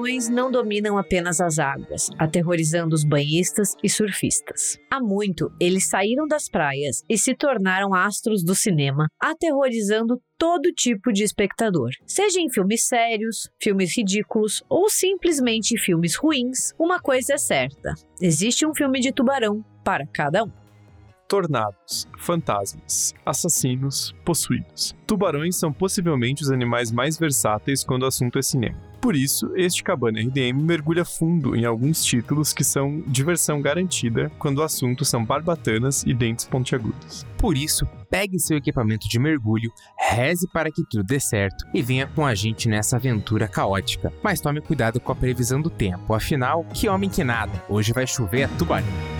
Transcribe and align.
Tubarões 0.00 0.30
não 0.30 0.50
dominam 0.50 0.96
apenas 0.96 1.42
as 1.42 1.58
águas, 1.58 2.08
aterrorizando 2.18 2.94
os 2.94 3.04
banhistas 3.04 3.76
e 3.82 3.88
surfistas. 3.88 4.78
Há 4.90 4.98
muito, 4.98 5.52
eles 5.60 5.88
saíram 5.88 6.26
das 6.26 6.48
praias 6.48 7.04
e 7.06 7.18
se 7.18 7.34
tornaram 7.34 7.92
astros 7.92 8.42
do 8.42 8.54
cinema, 8.54 9.08
aterrorizando 9.20 10.18
todo 10.38 10.72
tipo 10.72 11.12
de 11.12 11.22
espectador. 11.22 11.90
Seja 12.06 12.40
em 12.40 12.48
filmes 12.48 12.86
sérios, 12.86 13.50
filmes 13.62 13.94
ridículos 13.94 14.62
ou 14.70 14.88
simplesmente 14.88 15.78
filmes 15.78 16.16
ruins, 16.16 16.72
uma 16.78 16.98
coisa 16.98 17.34
é 17.34 17.38
certa: 17.38 17.92
existe 18.22 18.66
um 18.66 18.74
filme 18.74 19.00
de 19.00 19.12
tubarão 19.12 19.62
para 19.84 20.06
cada 20.06 20.44
um 20.44 20.59
tornados, 21.30 22.08
fantasmas, 22.18 23.14
assassinos, 23.24 24.12
possuídos. 24.24 24.96
Tubarões 25.06 25.54
são 25.54 25.72
possivelmente 25.72 26.42
os 26.42 26.50
animais 26.50 26.90
mais 26.90 27.16
versáteis 27.16 27.84
quando 27.84 28.02
o 28.02 28.06
assunto 28.06 28.36
é 28.36 28.42
cinema. 28.42 28.76
Por 29.00 29.14
isso, 29.14 29.50
este 29.54 29.82
Cabana 29.82 30.20
RDM 30.20 30.60
mergulha 30.60 31.04
fundo 31.04 31.54
em 31.54 31.64
alguns 31.64 32.04
títulos 32.04 32.52
que 32.52 32.64
são 32.64 33.00
diversão 33.06 33.62
garantida 33.62 34.30
quando 34.40 34.58
o 34.58 34.62
assunto 34.62 35.04
são 35.04 35.24
barbatanas 35.24 36.02
e 36.02 36.12
dentes 36.12 36.46
pontiagudos. 36.46 37.24
Por 37.38 37.56
isso, 37.56 37.86
pegue 38.10 38.38
seu 38.40 38.58
equipamento 38.58 39.08
de 39.08 39.18
mergulho, 39.18 39.72
reze 40.10 40.48
para 40.52 40.70
que 40.70 40.82
tudo 40.90 41.04
dê 41.04 41.20
certo 41.20 41.64
e 41.72 41.80
venha 41.80 42.08
com 42.08 42.26
a 42.26 42.34
gente 42.34 42.68
nessa 42.68 42.96
aventura 42.96 43.46
caótica. 43.46 44.12
Mas 44.22 44.40
tome 44.40 44.60
cuidado 44.60 45.00
com 45.00 45.12
a 45.12 45.16
previsão 45.16 45.62
do 45.62 45.70
tempo, 45.70 46.12
afinal, 46.12 46.64
que 46.74 46.88
homem 46.88 47.08
que 47.08 47.22
nada, 47.22 47.64
hoje 47.68 47.92
vai 47.92 48.06
chover 48.06 48.42
a 48.42 48.48
tubarão. 48.48 49.19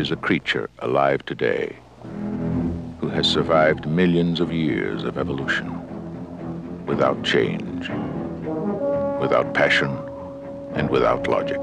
Is 0.00 0.10
a 0.10 0.16
creature 0.16 0.70
alive 0.78 1.22
today 1.26 1.76
who 3.00 3.08
has 3.08 3.26
survived 3.26 3.86
millions 3.86 4.40
of 4.40 4.50
years 4.50 5.04
of 5.04 5.18
evolution 5.18 5.68
without 6.86 7.22
change, 7.22 7.90
without 9.20 9.52
passion, 9.52 9.90
and 10.72 10.88
without 10.88 11.28
logic. 11.28 11.60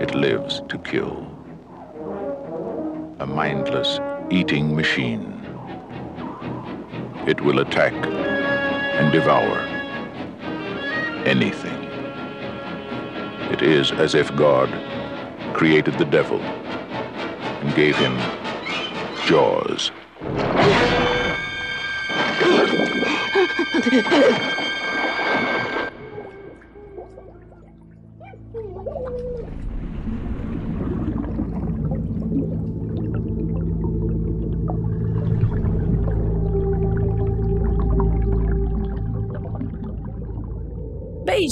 It 0.00 0.14
lives 0.14 0.62
to 0.70 0.78
kill. 0.78 1.14
A 3.18 3.26
mindless 3.26 4.00
eating 4.30 4.74
machine. 4.74 5.28
It 7.26 7.42
will 7.42 7.58
attack 7.58 7.92
and 7.92 9.12
devour 9.12 9.58
anything. 11.26 11.80
It 13.52 13.60
is 13.60 13.92
as 13.92 14.14
if 14.14 14.34
God 14.36 14.70
created 15.52 15.98
the 15.98 16.06
devil 16.06 16.40
and 17.64 17.74
gave 17.74 17.96
him 17.96 18.16
jaws. 19.26 19.90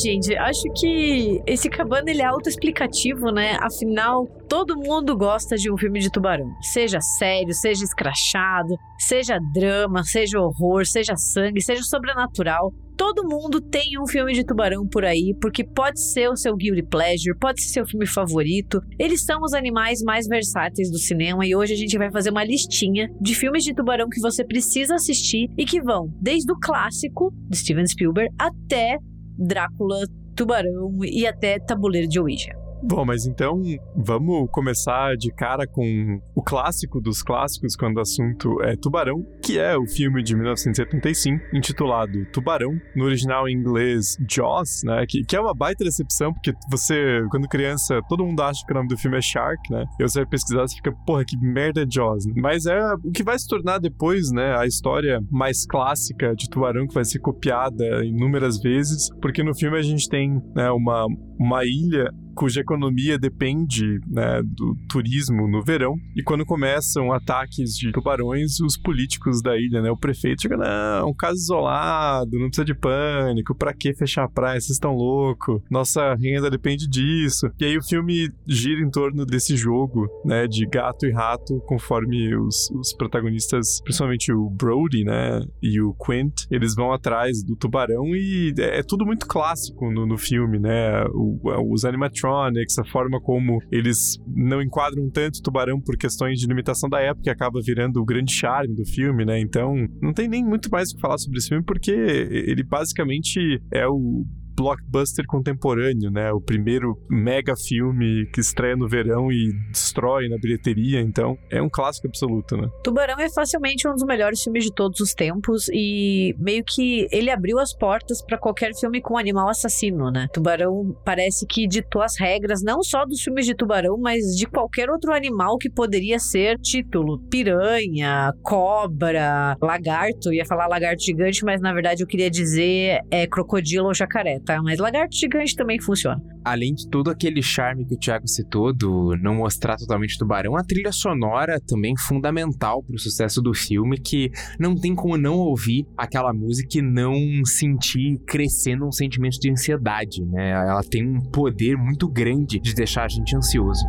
gente, 0.02 0.36
acho 0.36 0.62
que 0.76 1.40
esse 1.46 1.68
cabana 1.68 2.10
ele 2.10 2.22
é 2.22 2.24
autoexplicativo, 2.24 3.30
né? 3.30 3.56
Afinal, 3.60 4.26
todo 4.48 4.76
mundo 4.76 5.16
gosta 5.16 5.56
de 5.56 5.70
um 5.70 5.76
filme 5.76 6.00
de 6.00 6.10
tubarão. 6.10 6.52
Seja 6.60 7.00
sério, 7.00 7.54
seja 7.54 7.84
escrachado, 7.84 8.74
seja 8.98 9.38
drama, 9.54 10.02
seja 10.02 10.40
horror, 10.40 10.84
seja 10.86 11.16
sangue, 11.16 11.60
seja 11.60 11.82
sobrenatural. 11.82 12.72
Todo 12.96 13.26
mundo 13.26 13.60
tem 13.60 13.98
um 14.00 14.06
filme 14.06 14.32
de 14.32 14.44
tubarão 14.44 14.86
por 14.86 15.04
aí, 15.04 15.34
porque 15.40 15.64
pode 15.64 16.00
ser 16.00 16.28
o 16.28 16.36
seu 16.36 16.54
guilty 16.54 16.82
pleasure, 16.82 17.36
pode 17.38 17.62
ser 17.62 17.68
seu 17.70 17.86
filme 17.86 18.06
favorito. 18.06 18.80
Eles 18.98 19.24
são 19.24 19.40
os 19.42 19.54
animais 19.54 20.02
mais 20.02 20.26
versáteis 20.28 20.90
do 20.90 20.98
cinema 20.98 21.44
e 21.46 21.56
hoje 21.56 21.72
a 21.72 21.76
gente 21.76 21.96
vai 21.98 22.10
fazer 22.10 22.30
uma 22.30 22.44
listinha 22.44 23.08
de 23.20 23.34
filmes 23.34 23.64
de 23.64 23.74
tubarão 23.74 24.08
que 24.08 24.20
você 24.20 24.44
precisa 24.44 24.94
assistir 24.94 25.48
e 25.56 25.64
que 25.64 25.80
vão 25.80 26.12
desde 26.20 26.52
o 26.52 26.58
clássico 26.60 27.32
de 27.48 27.56
Steven 27.56 27.86
Spielberg 27.86 28.32
até 28.38 28.98
Drácula, 29.42 30.06
Tubarão 30.34 30.98
e 31.04 31.26
até 31.26 31.58
Tabuleiro 31.58 32.08
de 32.08 32.20
Ouija. 32.20 32.61
Bom, 32.84 33.04
mas 33.04 33.26
então 33.26 33.62
vamos 33.94 34.50
começar 34.50 35.16
de 35.16 35.30
cara 35.32 35.66
com 35.68 36.20
o 36.34 36.42
clássico 36.42 37.00
dos 37.00 37.22
clássicos 37.22 37.76
quando 37.76 37.98
o 37.98 38.00
assunto 38.00 38.60
é 38.62 38.74
Tubarão, 38.76 39.24
que 39.40 39.56
é 39.58 39.76
o 39.76 39.86
filme 39.86 40.20
de 40.20 40.34
1975 40.34 41.56
intitulado 41.56 42.26
Tubarão, 42.32 42.72
no 42.96 43.04
original 43.04 43.48
em 43.48 43.52
inglês 43.54 44.16
Jaws, 44.28 44.82
né? 44.84 45.04
Que, 45.08 45.24
que 45.24 45.36
é 45.36 45.40
uma 45.40 45.54
baita 45.54 45.84
decepção, 45.84 46.32
porque 46.32 46.52
você, 46.68 47.24
quando 47.30 47.48
criança, 47.48 48.00
todo 48.08 48.26
mundo 48.26 48.42
acha 48.42 48.64
que 48.66 48.72
o 48.72 48.74
nome 48.74 48.88
do 48.88 48.98
filme 48.98 49.16
é 49.16 49.22
Shark, 49.22 49.60
né? 49.70 49.84
E 50.00 50.02
você 50.02 50.20
vai 50.20 50.28
pesquisar, 50.28 50.62
você 50.62 50.74
fica, 50.74 50.92
porra, 51.06 51.24
que 51.24 51.36
merda 51.36 51.82
é 51.82 51.86
Jaws. 51.88 52.24
Mas 52.36 52.66
é 52.66 52.80
o 52.94 53.12
que 53.12 53.22
vai 53.22 53.38
se 53.38 53.46
tornar 53.46 53.78
depois, 53.78 54.32
né? 54.32 54.56
A 54.58 54.66
história 54.66 55.20
mais 55.30 55.64
clássica 55.64 56.34
de 56.34 56.50
Tubarão 56.50 56.88
que 56.88 56.94
vai 56.94 57.04
ser 57.04 57.20
copiada 57.20 58.04
inúmeras 58.04 58.60
vezes, 58.60 59.08
porque 59.20 59.44
no 59.44 59.54
filme 59.54 59.78
a 59.78 59.82
gente 59.82 60.08
tem 60.08 60.42
né, 60.54 60.70
uma, 60.70 61.06
uma 61.38 61.64
ilha 61.64 62.10
cuja 62.34 62.60
economia 62.60 63.18
depende 63.18 64.00
né, 64.06 64.42
do 64.44 64.76
turismo 64.88 65.48
no 65.48 65.62
verão. 65.62 65.96
E 66.16 66.22
quando 66.22 66.44
começam 66.44 67.12
ataques 67.12 67.76
de 67.76 67.92
tubarões, 67.92 68.60
os 68.60 68.76
políticos 68.76 69.42
da 69.42 69.56
ilha, 69.56 69.82
né, 69.82 69.90
o 69.90 69.96
prefeito, 69.96 70.42
chega: 70.42 70.56
não, 70.56 71.10
um 71.10 71.14
caso 71.14 71.36
isolado, 71.36 72.38
não 72.38 72.46
precisa 72.46 72.64
de 72.64 72.74
pânico, 72.74 73.54
pra 73.54 73.74
que 73.74 73.94
fechar 73.94 74.24
a 74.24 74.28
praia? 74.28 74.60
Vocês 74.60 74.76
estão 74.76 74.92
loucos, 74.94 75.60
nossa 75.70 76.14
renda 76.14 76.50
depende 76.50 76.88
disso. 76.88 77.48
E 77.58 77.64
aí 77.64 77.76
o 77.76 77.82
filme 77.82 78.30
gira 78.46 78.80
em 78.80 78.90
torno 78.90 79.24
desse 79.24 79.56
jogo, 79.56 80.08
né, 80.24 80.46
de 80.46 80.66
gato 80.66 81.06
e 81.06 81.12
rato, 81.12 81.60
conforme 81.66 82.34
os, 82.36 82.70
os 82.70 82.92
protagonistas, 82.94 83.80
principalmente 83.82 84.32
o 84.32 84.48
Brody, 84.50 85.04
né, 85.04 85.40
e 85.62 85.80
o 85.80 85.94
Quint, 85.94 86.46
eles 86.50 86.74
vão 86.74 86.92
atrás 86.92 87.42
do 87.44 87.56
tubarão 87.56 88.14
e 88.14 88.54
é, 88.58 88.80
é 88.80 88.82
tudo 88.82 89.04
muito 89.04 89.26
clássico 89.26 89.90
no, 89.90 90.06
no 90.06 90.18
filme, 90.18 90.58
né, 90.58 91.04
o, 91.12 91.38
os 91.72 91.84
animatronics 91.84 92.21
animatronics, 92.22 92.78
a 92.78 92.84
forma 92.84 93.20
como 93.20 93.58
eles 93.70 94.18
não 94.26 94.62
enquadram 94.62 95.10
tanto 95.10 95.42
tubarão 95.42 95.80
por 95.80 95.96
questões 95.96 96.38
de 96.38 96.46
limitação 96.46 96.88
da 96.88 97.00
época, 97.00 97.24
que 97.24 97.30
acaba 97.30 97.60
virando 97.64 98.00
o 98.00 98.04
grande 98.04 98.32
charme 98.32 98.74
do 98.74 98.84
filme, 98.84 99.24
né? 99.24 99.40
Então, 99.40 99.74
não 100.00 100.12
tem 100.12 100.28
nem 100.28 100.44
muito 100.44 100.70
mais 100.70 100.90
o 100.90 100.94
que 100.94 101.00
falar 101.00 101.18
sobre 101.18 101.38
esse 101.38 101.48
filme, 101.48 101.64
porque 101.64 101.90
ele 101.90 102.62
basicamente 102.62 103.60
é 103.72 103.86
o 103.86 104.24
blockbuster 104.56 105.26
contemporâneo, 105.26 106.10
né? 106.10 106.32
O 106.32 106.40
primeiro 106.40 106.96
mega 107.08 107.54
filme 107.56 108.26
que 108.32 108.40
estreia 108.40 108.76
no 108.76 108.88
verão 108.88 109.30
e 109.30 109.52
destrói 109.70 110.28
na 110.28 110.36
bilheteria, 110.38 111.00
então 111.00 111.36
é 111.50 111.60
um 111.60 111.68
clássico 111.68 112.06
absoluto, 112.06 112.56
né? 112.56 112.68
Tubarão 112.82 113.18
é 113.18 113.30
facilmente 113.30 113.86
um 113.88 113.92
dos 113.92 114.04
melhores 114.04 114.42
filmes 114.42 114.64
de 114.64 114.72
todos 114.72 115.00
os 115.00 115.14
tempos 115.14 115.68
e 115.72 116.34
meio 116.38 116.62
que 116.66 117.06
ele 117.10 117.30
abriu 117.30 117.58
as 117.58 117.74
portas 117.76 118.22
para 118.24 118.38
qualquer 118.38 118.72
filme 118.78 119.00
com 119.00 119.16
animal 119.16 119.48
assassino, 119.48 120.10
né? 120.10 120.26
Tubarão 120.32 120.94
parece 121.04 121.46
que 121.46 121.66
ditou 121.66 122.02
as 122.02 122.18
regras 122.18 122.62
não 122.62 122.82
só 122.82 123.04
dos 123.04 123.22
filmes 123.22 123.46
de 123.46 123.54
tubarão, 123.54 123.96
mas 123.98 124.36
de 124.36 124.46
qualquer 124.46 124.90
outro 124.90 125.12
animal 125.12 125.56
que 125.58 125.70
poderia 125.70 126.18
ser 126.18 126.58
título, 126.58 127.18
piranha, 127.30 128.32
cobra, 128.42 129.56
lagarto, 129.60 130.32
ia 130.32 130.44
falar 130.44 130.66
lagarto 130.68 131.04
gigante, 131.04 131.44
mas 131.44 131.60
na 131.60 131.72
verdade 131.72 132.02
eu 132.02 132.06
queria 132.06 132.30
dizer 132.30 133.00
é 133.10 133.26
crocodilo 133.26 133.86
ou 133.86 133.94
jacaré, 133.94 134.38
tá? 134.44 134.62
Mas 134.62 134.78
lagarto 134.78 135.16
gigante 135.16 135.54
também 135.54 135.80
funciona. 135.80 136.22
Além 136.44 136.74
de 136.74 136.88
todo 136.88 137.10
aquele 137.10 137.42
charme 137.42 137.84
que 137.84 137.94
o 137.94 137.98
Thiago 137.98 138.26
citou, 138.26 138.72
do 138.72 139.16
não 139.16 139.36
mostrar 139.36 139.76
totalmente 139.76 140.18
tubarão, 140.18 140.56
a 140.56 140.64
trilha 140.64 140.92
sonora 140.92 141.60
também 141.60 141.94
fundamental 141.96 142.82
para 142.82 142.96
o 142.96 142.98
sucesso 142.98 143.40
do 143.40 143.54
filme, 143.54 143.98
que 143.98 144.30
não 144.58 144.74
tem 144.74 144.94
como 144.94 145.16
não 145.16 145.36
ouvir 145.36 145.86
aquela 145.96 146.32
música 146.32 146.78
e 146.78 146.82
não 146.82 147.14
sentir 147.44 148.18
crescendo 148.26 148.86
um 148.86 148.92
sentimento 148.92 149.38
de 149.38 149.50
ansiedade, 149.50 150.24
né? 150.24 150.50
Ela 150.50 150.82
tem 150.82 151.06
um 151.06 151.20
poder 151.20 151.76
muito 151.76 152.08
grande 152.08 152.58
de 152.58 152.74
deixar 152.74 153.04
a 153.04 153.08
gente 153.08 153.36
ansioso. 153.36 153.84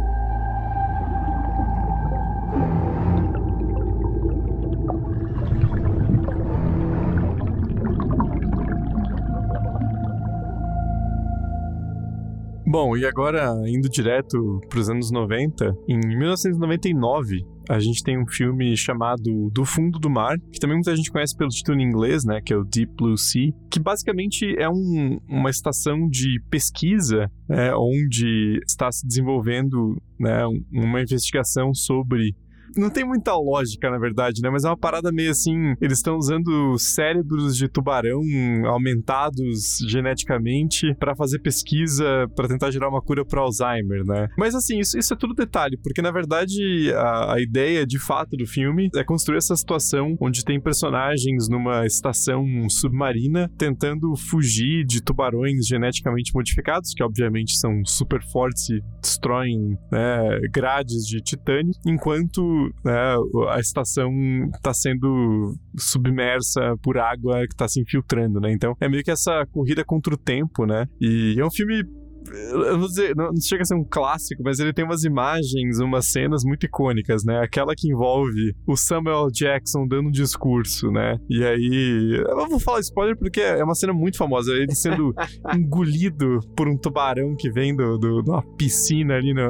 Bom, 12.73 12.97
e 12.97 13.05
agora 13.05 13.53
indo 13.67 13.87
direto 13.87 14.59
para 14.67 14.79
os 14.79 14.89
anos 14.89 15.11
90, 15.11 15.77
em 15.87 15.95
1999 15.95 17.45
a 17.69 17.79
gente 17.79 18.01
tem 18.01 18.19
um 18.19 18.25
filme 18.25 18.75
chamado 18.75 19.51
Do 19.51 19.63
Fundo 19.63 19.99
do 19.99 20.09
Mar, 20.09 20.39
que 20.51 20.59
também 20.59 20.77
muita 20.77 20.95
gente 20.95 21.11
conhece 21.11 21.37
pelo 21.37 21.51
título 21.51 21.79
em 21.79 21.83
inglês, 21.83 22.25
né, 22.25 22.41
que 22.41 22.51
é 22.51 22.57
o 22.57 22.63
Deep 22.63 22.91
Blue 22.97 23.15
Sea, 23.15 23.51
que 23.69 23.79
basicamente 23.79 24.55
é 24.57 24.67
um, 24.67 25.19
uma 25.29 25.51
estação 25.51 26.09
de 26.09 26.41
pesquisa 26.49 27.31
é, 27.47 27.75
onde 27.75 28.59
está 28.67 28.91
se 28.91 29.05
desenvolvendo 29.05 30.01
né, 30.19 30.43
uma 30.71 30.99
investigação 30.99 31.75
sobre 31.75 32.35
não 32.75 32.89
tem 32.89 33.05
muita 33.05 33.35
lógica, 33.35 33.89
na 33.89 33.97
verdade, 33.97 34.41
né? 34.41 34.49
Mas 34.49 34.63
é 34.63 34.67
uma 34.69 34.77
parada 34.77 35.11
meio 35.11 35.31
assim. 35.31 35.75
Eles 35.81 35.99
estão 35.99 36.17
usando 36.17 36.77
cérebros 36.77 37.55
de 37.55 37.67
tubarão 37.67 38.21
aumentados 38.65 39.77
geneticamente 39.87 40.93
para 40.95 41.15
fazer 41.15 41.39
pesquisa 41.39 42.27
para 42.35 42.47
tentar 42.47 42.71
gerar 42.71 42.89
uma 42.89 43.01
cura 43.01 43.25
para 43.25 43.41
Alzheimer, 43.41 44.03
né? 44.05 44.27
Mas 44.37 44.55
assim, 44.55 44.79
isso, 44.79 44.97
isso 44.97 45.13
é 45.13 45.17
tudo 45.17 45.33
detalhe, 45.33 45.77
porque 45.81 46.01
na 46.01 46.11
verdade 46.11 46.91
a, 46.93 47.35
a 47.35 47.41
ideia 47.41 47.85
de 47.85 47.99
fato 47.99 48.35
do 48.35 48.45
filme 48.45 48.89
é 48.95 49.03
construir 49.03 49.37
essa 49.37 49.55
situação 49.55 50.15
onde 50.19 50.43
tem 50.43 50.59
personagens 50.61 51.47
numa 51.49 51.85
estação 51.85 52.45
submarina 52.69 53.49
tentando 53.57 54.15
fugir 54.15 54.85
de 54.85 55.01
tubarões 55.01 55.65
geneticamente 55.65 56.31
modificados, 56.33 56.93
que 56.93 57.03
obviamente 57.03 57.57
são 57.57 57.83
super 57.85 58.23
fortes 58.23 58.69
e 58.69 58.81
destroem 59.01 59.77
né, 59.91 60.39
grades 60.51 61.05
de 61.05 61.21
titânio, 61.21 61.73
enquanto 61.85 62.62
né, 62.83 63.15
a 63.49 63.59
estação 63.59 64.11
está 64.53 64.73
sendo 64.73 65.55
submersa 65.77 66.75
por 66.81 66.97
água 66.97 67.39
que 67.41 67.53
está 67.53 67.67
se 67.67 67.81
infiltrando, 67.81 68.39
né? 68.39 68.51
Então 68.51 68.75
é 68.79 68.87
meio 68.87 69.03
que 69.03 69.11
essa 69.11 69.45
corrida 69.51 69.83
contra 69.83 70.13
o 70.13 70.17
tempo, 70.17 70.65
né? 70.65 70.87
E 70.99 71.35
é 71.39 71.45
um 71.45 71.51
filme 71.51 71.83
eu 72.31 72.79
vou 72.79 72.87
dizer, 72.87 73.15
não, 73.15 73.29
chega 73.39 73.63
a 73.63 73.65
ser 73.65 73.75
um 73.75 73.83
clássico, 73.83 74.41
mas 74.43 74.59
ele 74.59 74.73
tem 74.73 74.85
umas 74.85 75.03
imagens, 75.03 75.79
umas 75.79 76.07
cenas 76.07 76.43
muito 76.43 76.65
icônicas, 76.65 77.23
né? 77.23 77.39
Aquela 77.39 77.73
que 77.75 77.89
envolve 77.89 78.55
o 78.67 78.75
Samuel 78.75 79.27
Jackson 79.31 79.87
dando 79.87 80.07
um 80.07 80.11
discurso, 80.11 80.91
né? 80.91 81.17
E 81.29 81.43
aí. 81.43 82.23
Eu 82.27 82.35
não 82.35 82.49
vou 82.49 82.59
falar 82.59 82.79
spoiler 82.79 83.17
porque 83.17 83.41
é 83.41 83.63
uma 83.63 83.75
cena 83.75 83.93
muito 83.93 84.17
famosa. 84.17 84.51
Ele 84.53 84.73
sendo 84.75 85.13
engolido 85.55 86.39
por 86.55 86.67
um 86.67 86.77
tubarão 86.77 87.35
que 87.35 87.49
vem 87.49 87.75
do, 87.75 87.97
do, 87.97 88.21
de 88.21 88.29
uma 88.29 88.43
piscina 88.55 89.15
ali, 89.15 89.33
né? 89.33 89.43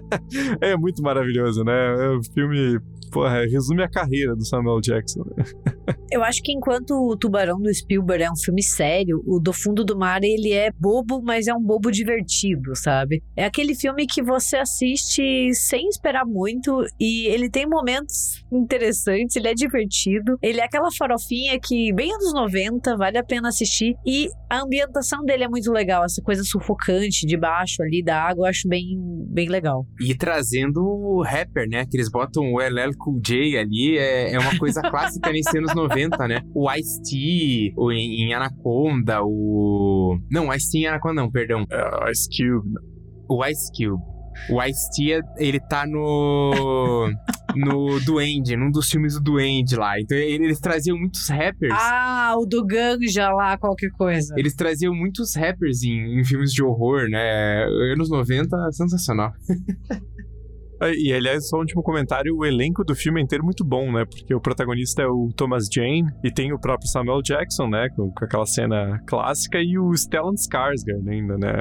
é 0.60 0.76
muito 0.76 1.02
maravilhoso, 1.02 1.64
né? 1.64 1.72
É 1.72 2.10
um 2.10 2.22
filme 2.22 2.80
porra, 3.10 3.46
resume 3.46 3.82
a 3.82 3.88
carreira 3.88 4.34
do 4.34 4.44
Samuel 4.44 4.80
Jackson. 4.80 5.22
Né? 5.36 5.44
Eu 6.10 6.22
acho 6.22 6.42
que 6.42 6.52
enquanto 6.52 6.92
o 6.92 7.16
Tubarão 7.16 7.60
do 7.60 7.72
Spielberg 7.72 8.24
é 8.24 8.30
um 8.30 8.36
filme 8.36 8.62
sério, 8.62 9.22
o 9.26 9.38
Do 9.38 9.52
Fundo 9.52 9.84
do 9.84 9.96
Mar 9.96 10.22
ele 10.22 10.52
é 10.52 10.70
bobo, 10.70 11.22
mas 11.22 11.46
é 11.46 11.54
um 11.54 11.62
bobo 11.62 11.90
divertido, 11.90 12.74
sabe? 12.74 13.22
É 13.36 13.44
aquele 13.44 13.74
filme 13.74 14.06
que 14.06 14.22
você 14.22 14.56
assiste 14.56 15.52
sem 15.54 15.88
esperar 15.88 16.24
muito 16.24 16.84
e 16.98 17.26
ele 17.26 17.50
tem 17.50 17.66
momentos 17.66 18.44
interessantes, 18.50 19.36
ele 19.36 19.48
é 19.48 19.54
divertido, 19.54 20.38
ele 20.42 20.60
é 20.60 20.64
aquela 20.64 20.90
farofinha 20.90 21.58
que 21.60 21.92
bem 21.92 22.12
anos 22.12 22.32
90, 22.32 22.96
vale 22.96 23.18
a 23.18 23.24
pena 23.24 23.48
assistir 23.48 23.94
e 24.06 24.28
a 24.50 24.62
ambientação 24.62 25.22
dele 25.24 25.44
é 25.44 25.48
muito 25.48 25.70
legal, 25.70 26.04
essa 26.04 26.22
coisa 26.22 26.42
sufocante 26.42 27.26
de 27.26 27.36
baixo 27.36 27.82
ali 27.82 28.02
da 28.02 28.20
água, 28.20 28.46
eu 28.46 28.50
acho 28.50 28.68
bem, 28.68 28.98
bem 29.28 29.48
legal. 29.48 29.86
E 30.00 30.14
trazendo 30.14 30.80
o 30.82 31.22
rapper, 31.22 31.68
né? 31.68 31.84
Que 31.84 31.96
eles 31.96 32.10
botam 32.10 32.52
o 32.52 32.60
LL 32.60 32.96
Cool 32.98 33.20
J 33.20 33.58
ali, 33.58 33.96
é, 33.96 34.32
é 34.34 34.38
uma 34.38 34.56
coisa 34.58 34.82
clássica 34.82 35.30
nesses 35.32 35.54
anos 35.54 35.74
90, 35.74 36.28
né? 36.28 36.40
O 36.54 36.70
Ice-T, 36.72 37.74
em, 37.92 38.24
em 38.24 38.34
Anaconda, 38.34 39.22
o... 39.22 40.18
Não, 40.30 40.52
Ice-T 40.52 40.78
em 40.78 40.86
Anaconda 40.86 41.22
não, 41.22 41.30
perdão. 41.30 41.62
Uh, 41.62 42.10
Ice 42.10 42.28
Cube. 42.28 42.68
O 43.28 43.44
Ice 43.46 43.70
Cube. 43.72 44.02
O 44.50 44.62
Ice-T, 44.62 45.20
ele 45.38 45.60
tá 45.60 45.86
no. 45.86 47.10
no 47.54 48.00
Duende, 48.00 48.56
num 48.56 48.70
dos 48.70 48.88
filmes 48.88 49.14
do 49.14 49.20
Duende 49.20 49.76
lá. 49.76 49.98
Então 50.00 50.16
eles 50.16 50.60
traziam 50.60 50.96
muitos 50.96 51.28
rappers. 51.28 51.74
Ah, 51.74 52.34
o 52.38 52.46
do 52.46 52.64
Ganja 52.64 53.30
lá, 53.30 53.58
qualquer 53.58 53.90
coisa. 53.90 54.34
Eles 54.38 54.54
traziam 54.54 54.94
muitos 54.94 55.34
rappers 55.34 55.82
em, 55.82 56.18
em 56.18 56.24
filmes 56.24 56.52
de 56.52 56.62
horror, 56.62 57.08
né? 57.10 57.64
Anos 57.92 58.08
90, 58.08 58.56
sensacional. 58.72 59.32
E, 60.80 61.12
aliás, 61.12 61.48
só 61.48 61.56
um 61.56 61.60
último 61.60 61.82
comentário: 61.82 62.36
o 62.36 62.44
elenco 62.44 62.84
do 62.84 62.94
filme 62.94 63.20
é 63.20 63.24
inteiro 63.24 63.44
muito 63.44 63.64
bom, 63.64 63.90
né? 63.92 64.04
Porque 64.04 64.34
o 64.34 64.40
protagonista 64.40 65.02
é 65.02 65.06
o 65.06 65.28
Thomas 65.36 65.68
Jane 65.72 66.06
e 66.24 66.30
tem 66.30 66.52
o 66.52 66.58
próprio 66.58 66.88
Samuel 66.88 67.22
Jackson, 67.22 67.68
né? 67.68 67.88
Com, 67.96 68.10
com 68.12 68.24
aquela 68.24 68.46
cena 68.46 69.00
clássica, 69.06 69.58
e 69.60 69.78
o 69.78 69.92
Stellan 69.94 70.34
Skarsgård 70.34 71.08
ainda, 71.08 71.36
né? 71.36 71.52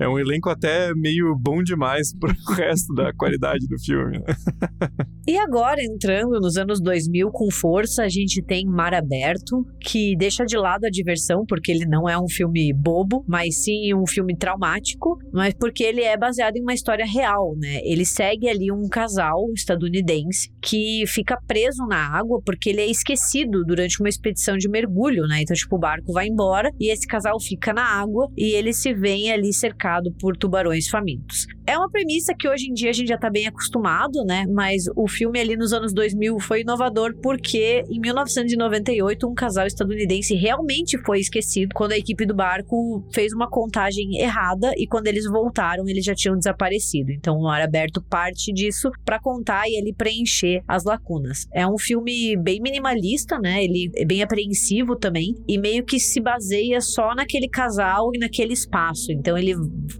É 0.00 0.08
um 0.08 0.18
elenco 0.18 0.48
até 0.48 0.92
meio 0.94 1.34
bom 1.36 1.62
demais 1.62 2.16
pro 2.18 2.32
resto 2.54 2.94
da 2.94 3.12
qualidade 3.12 3.66
do 3.66 3.78
filme. 3.78 4.22
E 5.26 5.38
agora, 5.38 5.82
entrando 5.82 6.38
nos 6.38 6.58
anos 6.58 6.82
2000 6.82 7.30
com 7.30 7.50
força, 7.50 8.02
a 8.02 8.08
gente 8.10 8.42
tem 8.42 8.66
Mar 8.66 8.92
Aberto, 8.92 9.64
que 9.80 10.14
deixa 10.18 10.44
de 10.44 10.54
lado 10.54 10.84
a 10.84 10.90
diversão, 10.90 11.46
porque 11.48 11.72
ele 11.72 11.86
não 11.86 12.06
é 12.06 12.18
um 12.18 12.28
filme 12.28 12.70
bobo, 12.74 13.24
mas 13.26 13.62
sim 13.62 13.94
um 13.94 14.06
filme 14.06 14.36
traumático, 14.36 15.16
mas 15.32 15.54
porque 15.54 15.82
ele 15.82 16.02
é 16.02 16.14
baseado 16.14 16.56
em 16.56 16.60
uma 16.60 16.74
história 16.74 17.06
real, 17.06 17.54
né? 17.56 17.80
Ele 17.84 18.04
segue 18.04 18.43
segue 18.44 18.48
ali 18.48 18.70
um 18.70 18.88
casal 18.88 19.50
estadunidense 19.54 20.50
que 20.60 21.04
fica 21.06 21.38
preso 21.46 21.86
na 21.86 22.16
água 22.16 22.40
porque 22.44 22.70
ele 22.70 22.80
é 22.80 22.86
esquecido 22.86 23.64
durante 23.64 24.00
uma 24.00 24.08
expedição 24.08 24.56
de 24.56 24.68
mergulho, 24.68 25.26
né? 25.26 25.40
Então, 25.42 25.54
tipo, 25.54 25.76
o 25.76 25.78
barco 25.78 26.12
vai 26.12 26.26
embora 26.26 26.70
e 26.78 26.92
esse 26.92 27.06
casal 27.06 27.40
fica 27.40 27.72
na 27.72 27.84
água 27.84 28.28
e 28.36 28.54
ele 28.54 28.72
se 28.72 28.92
vê 28.92 29.30
ali 29.30 29.52
cercado 29.52 30.12
por 30.20 30.36
tubarões 30.36 30.88
famintos. 30.88 31.46
É 31.66 31.78
uma 31.78 31.90
premissa 31.90 32.34
que 32.38 32.46
hoje 32.46 32.68
em 32.68 32.74
dia 32.74 32.90
a 32.90 32.92
gente 32.92 33.08
já 33.08 33.16
tá 33.16 33.30
bem 33.30 33.46
acostumado, 33.46 34.22
né? 34.26 34.44
Mas 34.46 34.84
o 34.94 35.08
filme 35.08 35.40
ali 35.40 35.56
nos 35.56 35.72
anos 35.72 35.94
2000 35.94 36.38
foi 36.38 36.60
inovador 36.60 37.14
porque 37.22 37.82
em 37.88 37.98
1998 38.00 39.26
um 39.26 39.34
casal 39.34 39.66
estadunidense 39.66 40.34
realmente 40.34 40.98
foi 40.98 41.20
esquecido 41.20 41.70
quando 41.74 41.92
a 41.92 41.98
equipe 41.98 42.26
do 42.26 42.34
barco 42.34 43.02
fez 43.12 43.32
uma 43.32 43.48
contagem 43.48 44.20
errada 44.20 44.72
e 44.76 44.86
quando 44.86 45.06
eles 45.06 45.24
voltaram 45.24 45.88
eles 45.88 46.04
já 46.04 46.14
tinham 46.14 46.36
desaparecido. 46.36 47.12
Então 47.12 47.38
o 47.38 47.48
aberto 47.48 48.02
parte 48.34 48.52
disso 48.52 48.90
para 49.04 49.20
contar 49.20 49.68
e 49.68 49.78
ele 49.78 49.94
preencher 49.94 50.62
as 50.66 50.84
lacunas. 50.84 51.46
É 51.54 51.66
um 51.66 51.78
filme 51.78 52.36
bem 52.36 52.60
minimalista, 52.60 53.38
né? 53.38 53.62
Ele 53.62 53.90
é 53.94 54.04
bem 54.04 54.22
apreensivo 54.22 54.96
também 54.96 55.34
e 55.46 55.56
meio 55.56 55.84
que 55.84 56.00
se 56.00 56.20
baseia 56.20 56.80
só 56.80 57.14
naquele 57.14 57.48
casal 57.48 58.10
e 58.12 58.18
naquele 58.18 58.52
espaço. 58.52 59.12
Então 59.12 59.38
ele 59.38 59.54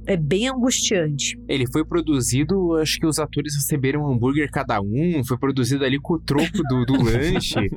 é 0.07 0.17
bem 0.17 0.49
angustiante. 0.49 1.39
Ele 1.49 1.65
foi 1.71 1.85
produzido, 1.85 2.75
acho 2.77 2.99
que 2.99 3.07
os 3.07 3.21
atores 3.21 3.55
receberam 3.55 4.03
um 4.03 4.13
hambúrguer 4.13 4.51
cada 4.51 4.81
um, 4.81 5.23
foi 5.25 5.39
produzido 5.39 5.85
ali 5.85 6.01
com 6.01 6.15
o 6.15 6.19
troco 6.19 6.63
do, 6.69 6.85
do 6.85 6.95
lanche. 7.05 7.71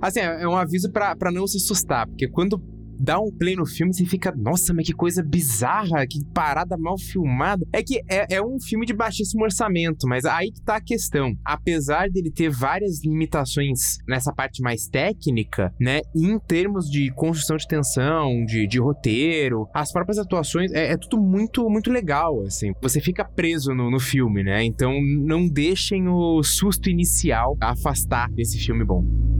Assim, 0.00 0.20
é 0.20 0.48
um 0.48 0.56
aviso 0.56 0.90
para 0.90 1.30
não 1.30 1.46
se 1.46 1.58
assustar, 1.58 2.08
porque 2.08 2.26
quando 2.26 2.60
dá 3.02 3.18
um 3.20 3.32
play 3.32 3.56
no 3.56 3.66
filme 3.66 3.92
e 3.98 4.06
fica, 4.06 4.32
nossa, 4.36 4.72
mas 4.72 4.86
que 4.86 4.92
coisa 4.92 5.22
bizarra, 5.24 6.06
que 6.06 6.24
parada 6.32 6.76
mal 6.78 6.96
filmada. 6.96 7.66
É 7.72 7.82
que 7.82 8.00
é, 8.08 8.36
é, 8.36 8.42
um 8.42 8.60
filme 8.60 8.86
de 8.86 8.94
baixíssimo 8.94 9.42
orçamento, 9.42 10.06
mas 10.06 10.24
aí 10.24 10.52
que 10.52 10.62
tá 10.62 10.76
a 10.76 10.80
questão. 10.80 11.34
Apesar 11.44 12.08
dele 12.08 12.30
ter 12.30 12.48
várias 12.48 13.02
limitações 13.04 13.98
nessa 14.06 14.32
parte 14.32 14.62
mais 14.62 14.86
técnica, 14.86 15.74
né, 15.80 16.00
em 16.14 16.38
termos 16.38 16.88
de 16.88 17.10
construção 17.14 17.56
de 17.56 17.66
tensão, 17.66 18.44
de, 18.44 18.68
de 18.68 18.78
roteiro, 18.78 19.66
as 19.74 19.92
próprias 19.92 20.18
atuações, 20.18 20.70
é, 20.72 20.92
é, 20.92 20.96
tudo 20.96 21.20
muito, 21.20 21.68
muito 21.68 21.90
legal, 21.90 22.42
assim. 22.42 22.72
Você 22.80 23.00
fica 23.00 23.24
preso 23.24 23.74
no, 23.74 23.90
no 23.90 23.98
filme, 23.98 24.44
né? 24.44 24.62
Então 24.62 24.92
não 25.02 25.48
deixem 25.48 26.08
o 26.08 26.42
susto 26.44 26.88
inicial 26.88 27.56
afastar 27.60 28.30
desse 28.30 28.58
filme 28.58 28.84
bom. 28.84 29.31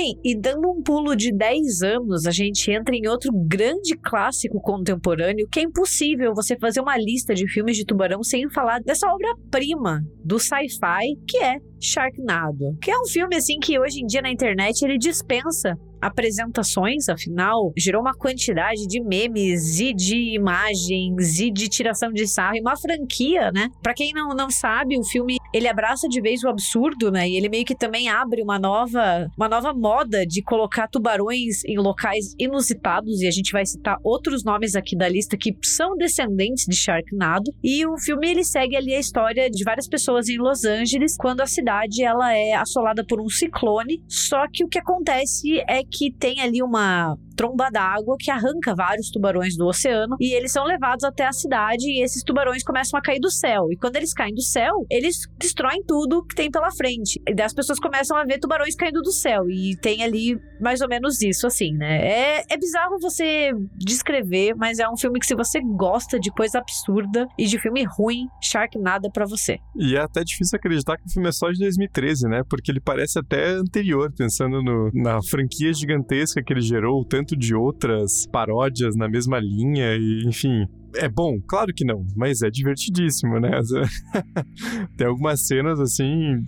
Bem, 0.00 0.14
e 0.22 0.32
dando 0.32 0.70
um 0.70 0.80
pulo 0.80 1.16
de 1.16 1.36
10 1.36 1.82
anos, 1.82 2.24
a 2.24 2.30
gente 2.30 2.70
entra 2.70 2.94
em 2.94 3.08
outro 3.08 3.32
grande 3.32 3.96
clássico 3.96 4.60
contemporâneo 4.60 5.48
que 5.50 5.58
é 5.58 5.64
impossível 5.64 6.32
você 6.36 6.56
fazer 6.56 6.80
uma 6.80 6.96
lista 6.96 7.34
de 7.34 7.48
filmes 7.48 7.76
de 7.76 7.84
tubarão 7.84 8.22
sem 8.22 8.48
falar 8.48 8.78
dessa 8.78 9.08
obra-prima 9.12 10.00
do 10.24 10.38
sci-fi, 10.38 11.16
que 11.26 11.38
é 11.38 11.56
Sharknado. 11.80 12.78
Que 12.80 12.92
é 12.92 12.96
um 12.96 13.06
filme 13.06 13.34
assim 13.34 13.58
que 13.58 13.76
hoje 13.76 14.00
em 14.00 14.06
dia 14.06 14.22
na 14.22 14.30
internet 14.30 14.82
ele 14.82 14.98
dispensa 14.98 15.76
apresentações, 16.00 17.08
afinal, 17.08 17.72
gerou 17.76 18.00
uma 18.00 18.14
quantidade 18.14 18.86
de 18.86 19.02
memes 19.02 19.80
e 19.80 19.92
de 19.92 20.34
imagens 20.36 21.40
e 21.40 21.50
de 21.50 21.68
tiração 21.68 22.12
de 22.12 22.26
sarro 22.26 22.56
e 22.56 22.60
uma 22.60 22.76
franquia, 22.76 23.50
né? 23.52 23.68
Para 23.82 23.94
quem 23.94 24.12
não, 24.12 24.28
não 24.28 24.48
sabe, 24.50 24.96
o 24.96 25.04
filme 25.04 25.36
ele 25.52 25.68
abraça 25.68 26.08
de 26.08 26.20
vez 26.20 26.42
o 26.42 26.48
absurdo, 26.48 27.10
né? 27.10 27.28
E 27.28 27.36
ele 27.36 27.48
meio 27.48 27.64
que 27.64 27.74
também 27.74 28.08
abre 28.08 28.42
uma 28.42 28.58
nova, 28.58 29.30
uma 29.36 29.48
nova 29.48 29.72
moda 29.72 30.26
de 30.26 30.42
colocar 30.42 30.88
tubarões 30.88 31.64
em 31.64 31.78
locais 31.78 32.34
inusitados. 32.38 33.20
E 33.20 33.26
a 33.26 33.30
gente 33.30 33.52
vai 33.52 33.64
citar 33.64 33.98
outros 34.02 34.44
nomes 34.44 34.74
aqui 34.74 34.96
da 34.96 35.08
lista 35.08 35.36
que 35.36 35.56
são 35.62 35.96
descendentes 35.96 36.66
de 36.66 36.76
Sharknado. 36.76 37.52
E 37.62 37.86
o 37.86 37.96
filme 37.98 38.30
ele 38.30 38.44
segue 38.44 38.76
ali 38.76 38.94
a 38.94 39.00
história 39.00 39.50
de 39.50 39.64
várias 39.64 39.88
pessoas 39.88 40.28
em 40.28 40.38
Los 40.38 40.64
Angeles 40.64 41.16
quando 41.16 41.40
a 41.40 41.46
cidade 41.46 42.02
ela 42.02 42.34
é 42.34 42.54
assolada 42.54 43.04
por 43.04 43.20
um 43.20 43.28
ciclone. 43.28 44.02
Só 44.08 44.46
que 44.52 44.64
o 44.64 44.68
que 44.68 44.78
acontece 44.78 45.60
é 45.68 45.82
que 45.82 46.12
tem 46.12 46.40
ali 46.40 46.62
uma 46.62 47.16
tromba 47.38 47.70
d'água 47.70 48.16
que 48.18 48.32
arranca 48.32 48.74
vários 48.74 49.10
tubarões 49.10 49.56
do 49.56 49.64
oceano 49.64 50.16
e 50.20 50.34
eles 50.34 50.50
são 50.50 50.64
levados 50.64 51.04
até 51.04 51.24
a 51.24 51.32
cidade 51.32 51.88
e 51.88 52.02
esses 52.02 52.24
tubarões 52.24 52.64
começam 52.64 52.98
a 52.98 53.02
cair 53.02 53.20
do 53.20 53.30
céu. 53.30 53.70
E 53.70 53.76
quando 53.76 53.94
eles 53.94 54.12
caem 54.12 54.34
do 54.34 54.42
céu, 54.42 54.84
eles 54.90 55.20
destroem 55.38 55.84
tudo 55.86 56.24
que 56.24 56.34
tem 56.34 56.50
pela 56.50 56.72
frente. 56.72 57.22
E 57.28 57.40
as 57.40 57.54
pessoas 57.54 57.78
começam 57.78 58.16
a 58.16 58.24
ver 58.24 58.40
tubarões 58.40 58.74
caindo 58.74 59.00
do 59.02 59.12
céu. 59.12 59.48
E 59.48 59.76
tem 59.80 60.02
ali 60.02 60.36
mais 60.60 60.80
ou 60.80 60.88
menos 60.88 61.22
isso, 61.22 61.46
assim, 61.46 61.72
né? 61.74 62.00
É, 62.04 62.44
é 62.50 62.58
bizarro 62.58 62.98
você 63.00 63.52
descrever, 63.76 64.54
mas 64.56 64.80
é 64.80 64.88
um 64.88 64.96
filme 64.96 65.20
que 65.20 65.26
se 65.26 65.36
você 65.36 65.60
gosta 65.60 66.18
de 66.18 66.30
coisa 66.32 66.58
absurda 66.58 67.28
e 67.38 67.46
de 67.46 67.60
filme 67.60 67.84
ruim, 67.84 68.26
Shark 68.42 68.76
nada 68.78 69.08
para 69.12 69.24
você. 69.24 69.58
E 69.76 69.94
é 69.94 70.00
até 70.00 70.24
difícil 70.24 70.56
acreditar 70.56 70.96
que 70.96 71.06
o 71.06 71.12
filme 71.12 71.28
é 71.28 71.32
só 71.32 71.50
de 71.50 71.60
2013, 71.60 72.28
né? 72.28 72.42
Porque 72.48 72.72
ele 72.72 72.80
parece 72.80 73.18
até 73.20 73.50
anterior, 73.50 74.12
pensando 74.16 74.60
no, 74.60 74.90
na 74.92 75.22
franquia 75.22 75.72
gigantesca 75.72 76.42
que 76.42 76.52
ele 76.52 76.60
gerou, 76.60 77.04
tanto 77.04 77.27
tanto 77.28 77.36
de 77.36 77.54
outras 77.54 78.26
paródias 78.26 78.96
na 78.96 79.08
mesma 79.08 79.38
linha 79.38 79.94
e, 79.96 80.24
enfim, 80.26 80.66
é 80.96 81.08
bom? 81.08 81.38
Claro 81.46 81.74
que 81.74 81.84
não, 81.84 82.06
mas 82.16 82.40
é 82.40 82.48
divertidíssimo, 82.48 83.38
né? 83.38 83.50
tem 84.96 85.06
algumas 85.06 85.46
cenas 85.46 85.78
assim, 85.78 86.42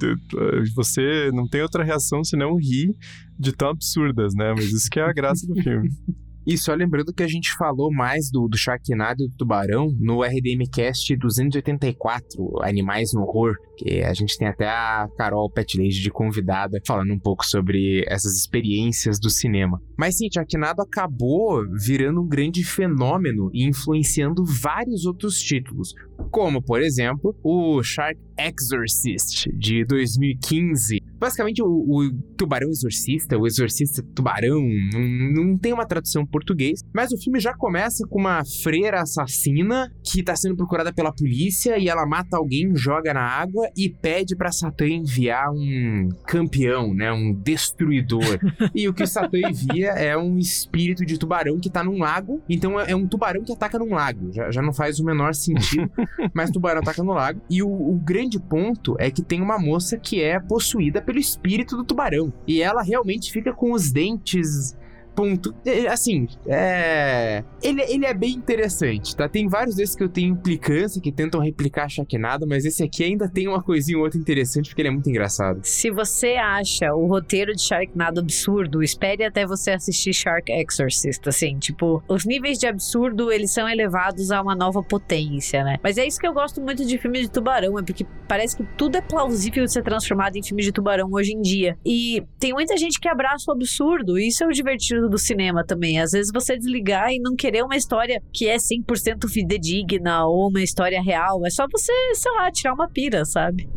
você 0.74 1.30
não 1.34 1.46
tem 1.46 1.60
outra 1.60 1.84
reação 1.84 2.24
senão 2.24 2.56
rir 2.56 2.94
de 3.38 3.52
tão 3.52 3.68
absurdas, 3.68 4.34
né? 4.34 4.54
Mas 4.56 4.72
isso 4.72 4.88
que 4.90 4.98
é 4.98 5.02
a 5.02 5.12
graça 5.12 5.46
do 5.46 5.54
filme. 5.62 5.90
E 6.46 6.56
só 6.56 6.74
lembrando 6.74 7.12
que 7.12 7.22
a 7.22 7.28
gente 7.28 7.54
falou 7.56 7.92
mais 7.92 8.30
do, 8.30 8.48
do 8.48 8.56
Sharknado 8.56 9.22
e 9.22 9.28
do 9.28 9.36
Tubarão 9.36 9.94
no 9.98 10.22
RDMcast 10.22 11.14
284, 11.16 12.62
Animais 12.62 13.12
no 13.12 13.22
Horror, 13.22 13.54
que 13.76 14.02
a 14.02 14.14
gente 14.14 14.36
tem 14.38 14.48
até 14.48 14.68
a 14.68 15.06
Carol 15.16 15.50
Petlage 15.50 16.00
de 16.00 16.10
convidada 16.10 16.80
falando 16.86 17.12
um 17.12 17.18
pouco 17.18 17.44
sobre 17.46 18.04
essas 18.08 18.36
experiências 18.36 19.18
do 19.18 19.30
cinema. 19.30 19.80
Mas 19.98 20.16
sim, 20.16 20.28
Sharknado 20.32 20.82
acabou 20.82 21.62
virando 21.86 22.22
um 22.22 22.28
grande 22.28 22.64
fenômeno 22.64 23.50
e 23.52 23.66
influenciando 23.66 24.44
vários 24.44 25.04
outros 25.04 25.38
títulos, 25.40 25.94
como, 26.30 26.62
por 26.62 26.80
exemplo, 26.80 27.36
o 27.42 27.82
Shark 27.82 28.18
Exorcist 28.48 29.48
de 29.52 29.84
2015. 29.84 31.00
Basicamente, 31.18 31.62
o, 31.62 31.66
o 31.66 32.12
Tubarão 32.36 32.70
Exorcista, 32.70 33.36
o 33.36 33.46
Exorcista 33.46 34.02
Tubarão, 34.14 34.62
não, 34.92 35.44
não 35.44 35.58
tem 35.58 35.72
uma 35.72 35.86
tradução 35.86 36.22
em 36.22 36.26
português, 36.26 36.80
mas 36.94 37.12
o 37.12 37.18
filme 37.18 37.38
já 37.38 37.54
começa 37.54 38.06
com 38.08 38.18
uma 38.18 38.42
freira 38.62 39.02
assassina 39.02 39.92
que 40.02 40.20
está 40.20 40.34
sendo 40.34 40.56
procurada 40.56 40.92
pela 40.92 41.12
polícia 41.12 41.78
e 41.78 41.88
ela 41.88 42.06
mata 42.06 42.36
alguém, 42.36 42.74
joga 42.74 43.12
na 43.12 43.22
água 43.22 43.68
e 43.76 43.88
pede 43.88 44.34
para 44.34 44.52
Satã 44.52 44.86
enviar 44.86 45.50
um 45.50 46.08
campeão, 46.26 46.94
né, 46.94 47.12
um 47.12 47.34
destruidor. 47.34 48.38
e 48.74 48.88
o 48.88 48.94
que 48.94 49.06
Satã 49.06 49.38
envia 49.38 49.90
é 49.90 50.16
um 50.16 50.38
espírito 50.38 51.04
de 51.04 51.18
tubarão 51.18 51.58
que 51.58 51.70
tá 51.70 51.84
num 51.84 51.98
lago, 51.98 52.42
então 52.48 52.80
é, 52.80 52.92
é 52.92 52.96
um 52.96 53.06
tubarão 53.06 53.44
que 53.44 53.52
ataca 53.52 53.78
num 53.78 53.94
lago. 53.94 54.32
Já, 54.32 54.50
já 54.50 54.62
não 54.62 54.72
faz 54.72 54.98
o 54.98 55.04
menor 55.04 55.34
sentido, 55.34 55.90
mas 56.32 56.50
o 56.50 56.52
tubarão 56.54 56.80
ataca 56.80 57.02
no 57.02 57.12
lago. 57.12 57.40
E 57.50 57.62
o, 57.62 57.68
o 57.68 57.98
grande 57.98 58.29
ponto 58.38 58.96
é 58.98 59.10
que 59.10 59.22
tem 59.22 59.40
uma 59.40 59.58
moça 59.58 59.96
que 59.96 60.22
é 60.22 60.38
possuída 60.38 61.00
pelo 61.00 61.18
espírito 61.18 61.76
do 61.76 61.84
tubarão. 61.84 62.32
E 62.46 62.62
ela 62.62 62.82
realmente 62.82 63.32
fica 63.32 63.52
com 63.52 63.72
os 63.72 63.90
dentes 63.90 64.76
ponto. 65.14 65.54
É, 65.64 65.86
assim, 65.86 66.26
é. 66.46 67.44
Ele, 67.62 67.82
ele 67.82 68.06
é 68.06 68.14
bem 68.14 68.32
interessante, 68.32 69.14
tá? 69.14 69.28
Tem 69.28 69.48
vários 69.48 69.76
desses 69.76 69.94
que 69.94 70.02
eu 70.02 70.08
tenho 70.08 70.34
implicância, 70.34 71.00
que 71.00 71.12
tentam 71.12 71.40
replicar 71.40 71.88
Sharknado, 71.88 72.46
mas 72.46 72.64
esse 72.64 72.82
aqui 72.82 73.04
ainda 73.04 73.28
tem 73.28 73.48
uma 73.48 73.62
coisinha 73.62 73.98
ou 73.98 74.04
outra 74.04 74.18
interessante, 74.18 74.68
porque 74.70 74.82
ele 74.82 74.88
é 74.88 74.92
muito 74.92 75.08
engraçado. 75.08 75.60
Se 75.62 75.90
você 75.90 76.34
acha 76.34 76.94
o 76.94 77.06
roteiro 77.06 77.52
de 77.54 77.62
Sharknado 77.62 78.20
absurdo, 78.20 78.82
espere 78.82 79.24
até 79.24 79.46
você 79.46 79.72
assistir 79.72 80.12
Shark 80.12 80.50
Exorcist, 80.50 81.26
assim, 81.28 81.58
tipo, 81.58 82.02
os 82.08 82.24
níveis 82.24 82.58
de 82.58 82.66
absurdo, 82.66 83.30
eles 83.30 83.50
são 83.50 83.68
elevados 83.68 84.30
a 84.30 84.40
uma 84.40 84.54
nova 84.54 84.82
potência, 84.82 85.62
né? 85.64 85.78
Mas 85.82 85.98
é 85.98 86.06
isso 86.06 86.18
que 86.18 86.26
eu 86.26 86.32
gosto 86.32 86.60
muito 86.60 86.84
de 86.84 86.98
filme 86.98 87.20
de 87.20 87.30
tubarão, 87.30 87.78
é 87.78 87.82
porque 87.82 88.06
parece 88.28 88.56
que 88.56 88.64
tudo 88.76 88.96
é 88.96 89.00
plausível 89.00 89.64
de 89.64 89.72
ser 89.72 89.82
transformado 89.82 90.36
em 90.36 90.42
filme 90.42 90.62
de 90.62 90.72
tubarão 90.72 91.08
hoje 91.12 91.32
em 91.32 91.40
dia. 91.40 91.76
E 91.84 92.22
tem 92.38 92.52
muita 92.52 92.76
gente 92.76 92.98
que 93.00 93.08
abraça 93.08 93.50
o 93.50 93.54
absurdo, 93.54 94.18
e 94.18 94.28
isso 94.28 94.44
é 94.44 94.46
o 94.46 94.50
divertido 94.50 94.99
do 95.08 95.18
cinema 95.18 95.64
também. 95.64 96.00
Às 96.00 96.12
vezes 96.12 96.30
você 96.32 96.56
desligar 96.56 97.10
e 97.12 97.18
não 97.18 97.34
querer 97.34 97.62
uma 97.62 97.76
história 97.76 98.22
que 98.32 98.48
é 98.48 98.56
100% 98.56 99.28
fidedigna 99.28 100.26
ou 100.26 100.48
uma 100.48 100.62
história 100.62 101.02
real. 101.02 101.44
É 101.46 101.50
só 101.50 101.66
você, 101.70 101.92
sei 102.14 102.32
lá, 102.32 102.50
tirar 102.50 102.74
uma 102.74 102.88
pira, 102.88 103.24
sabe? 103.24 103.68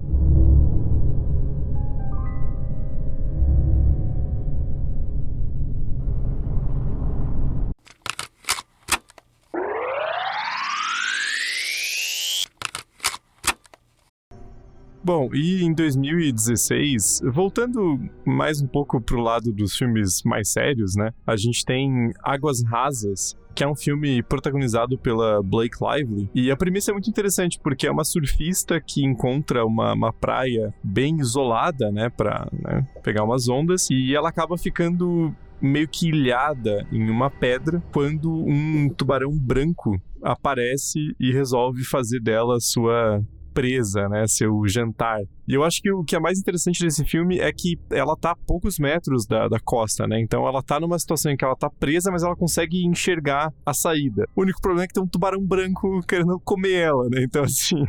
Bom, 15.06 15.30
e 15.34 15.66
em 15.66 15.74
2016, 15.74 17.24
voltando 17.26 18.00
mais 18.26 18.62
um 18.62 18.68
pouco 18.68 19.02
pro 19.02 19.20
lado 19.20 19.52
dos 19.52 19.76
filmes 19.76 20.24
mais 20.24 20.50
sérios, 20.50 20.96
né? 20.96 21.12
A 21.28 21.36
gente 21.36 21.66
tem 21.66 22.14
Águas 22.24 22.64
Rasas, 22.64 23.36
que 23.54 23.66
é 23.66 23.68
um 23.68 23.76
filme 23.76 24.24
protagonizado 24.24 24.98
pela 24.98 25.44
Blake 25.44 25.76
Lively. 25.82 26.30
E 26.34 26.50
a 26.50 26.56
premissa 26.56 26.92
é 26.92 26.94
muito 26.94 27.10
interessante, 27.10 27.60
porque 27.62 27.86
é 27.86 27.92
uma 27.92 28.06
surfista 28.06 28.80
que 28.80 29.04
encontra 29.04 29.66
uma, 29.66 29.92
uma 29.94 30.14
praia 30.14 30.74
bem 30.82 31.18
isolada, 31.20 31.92
né, 31.92 32.10
pra 32.10 32.48
né, 32.54 32.88
pegar 33.04 33.26
umas 33.26 33.50
ondas, 33.50 33.90
e 33.90 34.16
ela 34.16 34.30
acaba 34.30 34.58
ficando 34.58 35.36
meio 35.62 35.88
que 35.90 36.08
ilhada 36.08 36.88
em 36.94 37.10
uma 37.10 37.30
pedra 37.30 37.84
quando 37.92 38.32
um 38.32 38.88
tubarão 38.88 39.38
branco 39.38 40.02
aparece 40.22 41.14
e 41.20 41.34
resolve 41.34 41.84
fazer 41.84 42.22
dela 42.22 42.58
sua 42.62 43.22
presa, 43.54 44.08
né? 44.10 44.26
Seu 44.28 44.52
jantar. 44.68 45.20
E 45.48 45.54
eu 45.54 45.64
acho 45.64 45.82
que 45.82 45.92
o 45.92 46.04
que 46.04 46.16
é 46.16 46.20
mais 46.20 46.40
interessante 46.40 46.82
desse 46.82 47.04
filme 47.04 47.40
é 47.40 47.52
que 47.52 47.78
ela 47.92 48.16
tá 48.16 48.32
a 48.32 48.36
poucos 48.36 48.80
metros 48.80 49.26
da, 49.26 49.48
da 49.48 49.60
costa, 49.60 50.08
né? 50.08 50.20
Então 50.22 50.48
ela 50.48 50.62
tá 50.64 50.80
numa 50.80 50.98
situação 50.98 51.32
em 51.32 51.38
que 51.38 51.44
ela 51.44 51.56
tá 51.56 51.70
presa, 51.70 52.12
mas 52.12 52.24
ela 52.24 52.36
consegue 52.36 52.86
enxergar 52.86 53.54
a 53.66 53.74
saída. 53.74 54.26
O 54.36 54.42
único 54.42 54.62
problema 54.62 54.86
é 54.86 54.88
que 54.88 54.94
tem 54.94 55.04
um 55.04 55.08
tubarão 55.08 55.46
branco 55.46 56.02
querendo 56.08 56.40
comer 56.40 56.74
ela, 56.74 57.08
né? 57.10 57.24
Então, 57.24 57.44
assim, 57.46 57.84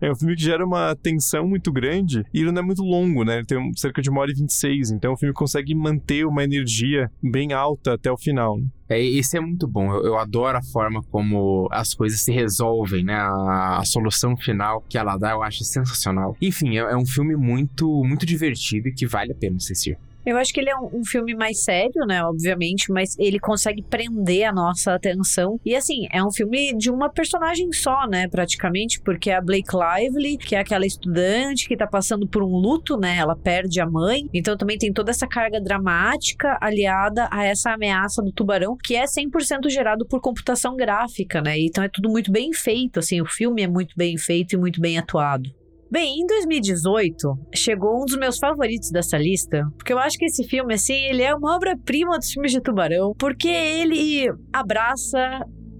é 0.00 0.10
um 0.10 0.14
filme 0.14 0.36
que 0.36 0.42
gera 0.42 0.64
uma 0.64 0.94
tensão 0.94 1.46
muito 1.46 1.72
grande 1.72 2.24
e 2.32 2.40
ele 2.40 2.52
não 2.52 2.62
é 2.62 2.64
muito 2.64 2.82
longo, 2.82 3.24
né? 3.24 3.38
Ele 3.38 3.46
tem 3.46 3.72
cerca 3.76 4.00
de 4.00 4.08
uma 4.08 4.20
hora 4.20 4.30
e 4.30 4.34
26, 4.34 4.92
então 4.92 5.12
o 5.12 5.16
filme 5.16 5.34
consegue 5.34 5.74
manter 5.74 6.24
uma 6.24 6.44
energia 6.44 7.10
bem 7.22 7.52
alta 7.52 7.94
até 7.94 8.10
o 8.10 8.16
final. 8.16 8.58
Né? 8.58 8.66
É, 8.90 9.00
esse 9.00 9.36
é 9.36 9.40
muito 9.40 9.68
bom. 9.68 9.94
Eu, 9.94 10.04
eu, 10.04 10.18
adoro 10.18 10.58
a 10.58 10.62
forma 10.62 11.00
como 11.12 11.68
as 11.70 11.94
coisas 11.94 12.20
se 12.20 12.32
resolvem, 12.32 13.04
né? 13.04 13.14
A, 13.14 13.78
a, 13.78 13.84
solução 13.84 14.36
final 14.36 14.84
que 14.88 14.98
ela 14.98 15.16
dá, 15.16 15.30
eu 15.30 15.44
acho 15.44 15.62
sensacional. 15.62 16.36
Enfim, 16.42 16.76
é, 16.76 16.80
é 16.80 16.96
um 16.96 17.06
filme 17.06 17.36
muito, 17.36 18.02
muito 18.04 18.26
divertido 18.26 18.88
e 18.88 18.92
que 18.92 19.06
vale 19.06 19.30
a 19.30 19.34
pena 19.34 19.58
assistir. 19.58 19.96
Eu 20.24 20.36
acho 20.36 20.52
que 20.52 20.60
ele 20.60 20.70
é 20.70 20.76
um, 20.76 21.00
um, 21.00 21.04
filme 21.04 21.34
mais 21.34 21.62
sério, 21.62 22.06
né? 22.06 22.22
Obviamente, 22.24 22.92
mas 22.92 23.18
ele 23.18 23.38
consegue 23.38 23.82
prender 23.82 24.44
a 24.44 24.52
nossa 24.52 24.94
atenção. 24.94 25.58
E 25.64 25.74
assim, 25.74 26.06
é 26.12 26.22
um 26.22 26.30
filme 26.30 26.76
de 26.76 26.90
uma 26.90 27.10
personagem 27.10 27.72
só, 27.72 28.06
né? 28.06 28.28
Praticamente, 28.28 29.00
porque 29.00 29.30
é 29.30 29.36
a 29.36 29.40
Blake 29.40 29.70
Lively, 29.74 30.36
que 30.36 30.54
é 30.54 30.60
aquela 30.60 30.86
estudante 30.86 31.66
que 31.66 31.76
tá 31.76 31.86
passando 31.86 32.28
por 32.28 32.42
um 32.42 32.56
luto, 32.56 32.96
né? 32.96 33.16
Ela 33.16 33.36
perde 33.36 33.80
a 33.80 33.86
mãe. 33.86 34.28
Então 34.32 34.56
também 34.56 34.78
tem 34.78 34.92
toda 34.92 35.10
essa 35.10 35.26
carga 35.26 35.60
dramática 35.60 36.58
aliada 36.60 37.28
a 37.30 37.44
essa 37.44 37.72
ameaça 37.72 38.22
do 38.22 38.32
tubarão, 38.32 38.76
que 38.82 38.94
é 38.94 39.04
100% 39.04 39.68
gerado 39.70 40.06
por 40.06 40.20
computação 40.20 40.76
gráfica, 40.76 41.40
né? 41.40 41.58
Então 41.58 41.82
é 41.82 41.88
tudo 41.88 42.10
muito 42.10 42.30
bem 42.30 42.52
feito, 42.52 42.98
assim, 42.98 43.20
o 43.20 43.26
filme 43.26 43.62
é 43.62 43.68
muito 43.68 43.94
bem 43.96 44.16
feito 44.18 44.54
e 44.54 44.58
muito 44.58 44.80
bem 44.80 44.98
atuado. 44.98 45.50
Bem, 45.90 46.20
em 46.20 46.26
2018, 46.26 47.36
chegou 47.52 48.00
um 48.00 48.04
dos 48.04 48.16
meus 48.16 48.38
favoritos 48.38 48.92
dessa 48.92 49.18
lista, 49.18 49.66
porque 49.76 49.92
eu 49.92 49.98
acho 49.98 50.16
que 50.16 50.26
esse 50.26 50.44
filme, 50.44 50.74
assim, 50.74 50.94
ele 50.94 51.20
é 51.20 51.34
uma 51.34 51.56
obra-prima 51.56 52.16
dos 52.16 52.30
filmes 52.30 52.52
de 52.52 52.60
tubarão, 52.60 53.12
porque 53.18 53.48
ele 53.48 54.32
abraça 54.52 55.18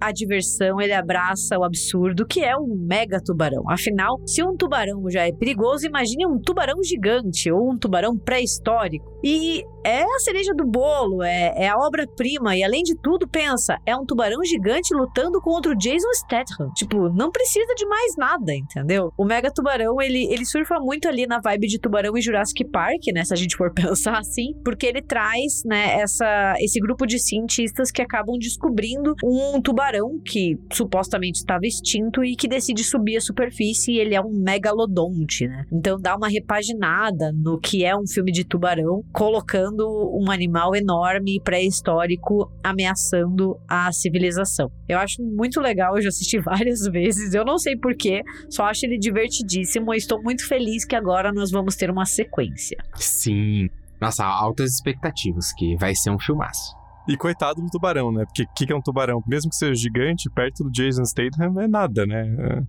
a 0.00 0.10
diversão, 0.10 0.80
ele 0.80 0.94
abraça 0.94 1.56
o 1.56 1.62
absurdo, 1.62 2.26
que 2.26 2.40
é 2.40 2.56
um 2.56 2.74
mega 2.88 3.20
tubarão. 3.24 3.62
Afinal, 3.70 4.18
se 4.26 4.42
um 4.42 4.56
tubarão 4.56 5.08
já 5.08 5.28
é 5.28 5.32
perigoso, 5.32 5.86
imagine 5.86 6.26
um 6.26 6.40
tubarão 6.40 6.82
gigante 6.82 7.52
ou 7.52 7.70
um 7.70 7.78
tubarão 7.78 8.18
pré-histórico. 8.18 9.04
E 9.22 9.62
é 9.84 10.02
a 10.02 10.18
cereja 10.20 10.54
do 10.54 10.66
bolo, 10.66 11.22
é, 11.22 11.54
é 11.56 11.68
a 11.68 11.76
obra-prima. 11.76 12.56
E 12.56 12.62
além 12.62 12.82
de 12.82 12.94
tudo, 12.96 13.28
pensa, 13.28 13.78
é 13.86 13.96
um 13.96 14.04
tubarão 14.04 14.42
gigante 14.44 14.94
lutando 14.94 15.40
contra 15.40 15.72
o 15.72 15.76
Jason 15.76 16.12
Statham. 16.14 16.70
Tipo, 16.74 17.08
não 17.10 17.30
precisa 17.30 17.74
de 17.74 17.86
mais 17.86 18.16
nada, 18.16 18.54
entendeu? 18.54 19.12
O 19.16 19.24
Mega 19.24 19.50
Tubarão, 19.50 20.00
ele, 20.00 20.24
ele 20.32 20.44
surfa 20.44 20.78
muito 20.78 21.08
ali 21.08 21.26
na 21.26 21.40
vibe 21.40 21.66
de 21.66 21.78
Tubarão 21.78 22.16
e 22.16 22.20
Jurassic 22.20 22.64
Park, 22.70 23.06
né? 23.14 23.24
Se 23.24 23.32
a 23.32 23.36
gente 23.36 23.56
for 23.56 23.72
pensar 23.74 24.18
assim, 24.18 24.52
porque 24.64 24.86
ele 24.86 25.02
traz, 25.02 25.62
né, 25.64 26.00
essa, 26.00 26.54
esse 26.58 26.78
grupo 26.80 27.06
de 27.06 27.18
cientistas 27.18 27.90
que 27.90 28.02
acabam 28.02 28.36
descobrindo 28.38 29.14
um 29.24 29.60
tubarão 29.60 30.20
que 30.24 30.58
supostamente 30.72 31.38
estava 31.38 31.64
extinto 31.64 32.24
e 32.24 32.36
que 32.36 32.48
decide 32.48 32.84
subir 32.84 33.16
a 33.16 33.20
superfície 33.20 33.92
e 33.92 33.98
ele 33.98 34.14
é 34.14 34.20
um 34.20 34.30
megalodonte, 34.30 35.46
né? 35.46 35.64
Então 35.72 35.98
dá 36.00 36.16
uma 36.16 36.28
repaginada 36.28 37.32
no 37.32 37.58
que 37.58 37.84
é 37.84 37.96
um 37.96 38.06
filme 38.06 38.32
de 38.32 38.44
tubarão, 38.44 39.02
colocando 39.12 39.69
um 39.78 40.30
animal 40.30 40.74
enorme 40.74 41.36
e 41.36 41.40
pré-histórico 41.40 42.50
ameaçando 42.62 43.58
a 43.68 43.90
civilização. 43.92 44.70
Eu 44.88 44.98
acho 44.98 45.22
muito 45.22 45.60
legal, 45.60 45.96
eu 45.96 46.02
já 46.02 46.08
assisti 46.08 46.38
várias 46.42 46.84
vezes, 46.86 47.34
eu 47.34 47.44
não 47.44 47.58
sei 47.58 47.76
porquê, 47.76 48.22
só 48.48 48.64
acho 48.64 48.86
ele 48.86 48.98
divertidíssimo 48.98 49.92
e 49.94 49.96
estou 49.96 50.22
muito 50.22 50.46
feliz 50.46 50.84
que 50.84 50.96
agora 50.96 51.32
nós 51.32 51.50
vamos 51.50 51.76
ter 51.76 51.90
uma 51.90 52.06
sequência. 52.06 52.76
Sim. 52.96 53.68
Nossa, 54.00 54.24
altas 54.24 54.74
expectativas, 54.74 55.52
que 55.52 55.76
vai 55.76 55.94
ser 55.94 56.10
um 56.10 56.18
filmaço. 56.18 56.74
E 57.08 57.16
coitado 57.16 57.60
do 57.60 57.68
tubarão, 57.68 58.12
né? 58.12 58.24
Porque 58.24 58.44
o 58.44 58.46
que, 58.54 58.66
que 58.66 58.72
é 58.72 58.76
um 58.76 58.80
tubarão? 58.80 59.22
Mesmo 59.26 59.50
que 59.50 59.56
seja 59.56 59.74
gigante, 59.74 60.30
perto 60.30 60.64
do 60.64 60.70
Jason 60.70 61.04
Statham 61.04 61.60
é 61.60 61.66
nada, 61.66 62.06
né? 62.06 62.36
É- 62.38 62.62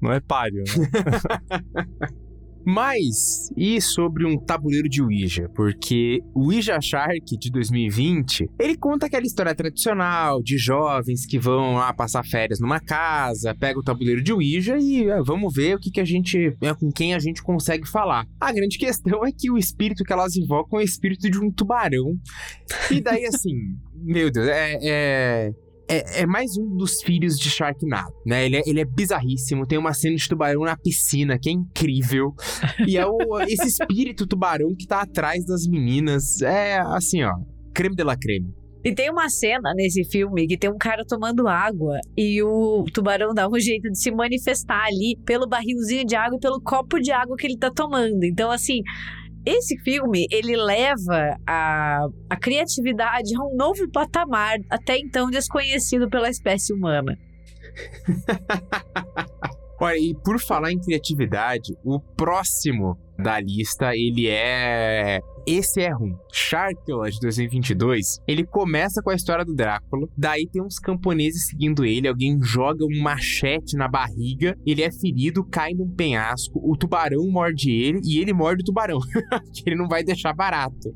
Não 0.00 0.12
é 0.12 0.20
páreo, 0.20 0.62
né? 0.62 2.14
Mas, 2.64 3.50
e 3.56 3.80
sobre 3.80 4.26
um 4.26 4.36
tabuleiro 4.38 4.88
de 4.88 5.02
Ouija? 5.02 5.48
Porque 5.54 6.20
o 6.34 6.46
Ouija 6.46 6.80
Shark 6.80 7.36
de 7.38 7.50
2020, 7.50 8.48
ele 8.58 8.76
conta 8.76 9.06
aquela 9.06 9.24
história 9.24 9.54
tradicional 9.54 10.42
de 10.42 10.58
jovens 10.58 11.24
que 11.26 11.38
vão 11.38 11.74
lá 11.74 11.92
passar 11.92 12.24
férias 12.24 12.60
numa 12.60 12.80
casa, 12.80 13.54
pega 13.54 13.78
o 13.78 13.82
tabuleiro 13.82 14.22
de 14.22 14.32
Ouija 14.32 14.76
e 14.78 15.08
é, 15.08 15.22
vamos 15.22 15.52
ver 15.54 15.76
o 15.76 15.78
que, 15.78 15.90
que 15.90 16.00
a 16.00 16.04
gente, 16.04 16.56
é, 16.60 16.74
com 16.74 16.90
quem 16.90 17.14
a 17.14 17.18
gente 17.18 17.42
consegue 17.42 17.88
falar. 17.88 18.26
A 18.40 18.52
grande 18.52 18.76
questão 18.78 19.24
é 19.24 19.30
que 19.32 19.50
o 19.50 19.56
espírito 19.58 20.04
que 20.04 20.12
elas 20.12 20.36
invocam 20.36 20.78
é 20.78 20.82
o 20.82 20.84
espírito 20.84 21.30
de 21.30 21.38
um 21.38 21.50
tubarão. 21.50 22.14
E 22.90 23.00
daí, 23.00 23.24
assim, 23.24 23.54
meu 23.94 24.30
Deus, 24.30 24.46
é- 24.46 24.78
é 24.82 25.52
é, 25.88 26.22
é 26.22 26.26
mais 26.26 26.56
um 26.58 26.76
dos 26.76 27.02
filhos 27.02 27.38
de 27.38 27.48
Sharknado, 27.50 28.12
né? 28.26 28.44
Ele 28.44 28.56
é, 28.56 28.62
ele 28.66 28.80
é 28.80 28.84
bizarríssimo. 28.84 29.66
Tem 29.66 29.78
uma 29.78 29.94
cena 29.94 30.16
de 30.16 30.28
tubarão 30.28 30.62
na 30.62 30.76
piscina 30.76 31.38
que 31.38 31.48
é 31.48 31.52
incrível. 31.52 32.34
E 32.86 32.96
é 32.96 33.06
o, 33.06 33.18
esse 33.48 33.68
espírito 33.68 34.26
tubarão 34.26 34.74
que 34.78 34.86
tá 34.86 35.00
atrás 35.00 35.44
das 35.46 35.66
meninas. 35.66 36.42
É 36.42 36.78
assim, 36.78 37.22
ó. 37.22 37.32
Creme 37.74 37.96
de 37.96 38.04
la 38.04 38.16
creme. 38.16 38.52
E 38.84 38.94
tem 38.94 39.10
uma 39.10 39.28
cena 39.28 39.72
nesse 39.74 40.04
filme 40.04 40.46
que 40.46 40.56
tem 40.56 40.70
um 40.70 40.78
cara 40.78 41.04
tomando 41.04 41.48
água 41.48 41.98
e 42.16 42.40
o 42.42 42.84
tubarão 42.92 43.34
dá 43.34 43.48
um 43.48 43.58
jeito 43.58 43.90
de 43.90 43.98
se 43.98 44.10
manifestar 44.10 44.84
ali 44.84 45.18
pelo 45.26 45.48
barrilzinho 45.48 46.04
de 46.04 46.14
água 46.14 46.36
e 46.36 46.40
pelo 46.40 46.60
copo 46.60 47.00
de 47.00 47.10
água 47.10 47.36
que 47.36 47.46
ele 47.46 47.58
tá 47.58 47.70
tomando. 47.70 48.22
Então, 48.24 48.50
assim, 48.50 48.80
esse 49.48 49.78
filme, 49.78 50.26
ele 50.30 50.56
leva 50.56 51.36
a, 51.46 52.06
a 52.28 52.36
criatividade 52.36 53.34
a 53.34 53.40
um 53.40 53.56
novo 53.56 53.90
patamar, 53.90 54.58
até 54.68 54.98
então 54.98 55.30
desconhecido 55.30 56.08
pela 56.08 56.28
espécie 56.28 56.72
humana. 56.72 57.18
Olha, 59.80 59.96
e 59.96 60.14
por 60.24 60.40
falar 60.40 60.72
em 60.72 60.80
criatividade, 60.80 61.76
o 61.84 62.00
próximo 62.00 62.98
da 63.16 63.38
lista, 63.40 63.94
ele 63.94 64.26
é... 64.28 65.20
Esse 65.50 65.80
é 65.80 65.90
ruim. 65.90 66.14
Sharkula 66.30 67.10
de 67.10 67.18
2022, 67.20 68.18
ele 68.28 68.44
começa 68.44 69.00
com 69.00 69.08
a 69.08 69.14
história 69.14 69.46
do 69.46 69.54
Drácula, 69.54 70.06
daí 70.14 70.46
tem 70.46 70.60
uns 70.62 70.78
camponeses 70.78 71.46
seguindo 71.46 71.86
ele, 71.86 72.06
alguém 72.06 72.38
joga 72.42 72.84
um 72.84 73.02
machete 73.02 73.74
na 73.74 73.88
barriga, 73.88 74.54
ele 74.66 74.82
é 74.82 74.92
ferido, 74.92 75.42
cai 75.42 75.72
num 75.72 75.88
penhasco, 75.88 76.60
o 76.62 76.76
tubarão 76.76 77.26
morde 77.30 77.70
ele 77.70 77.98
e 78.04 78.18
ele 78.18 78.34
morde 78.34 78.60
o 78.60 78.64
tubarão, 78.66 78.98
que 79.54 79.62
ele 79.66 79.76
não 79.76 79.88
vai 79.88 80.04
deixar 80.04 80.34
barato. 80.34 80.94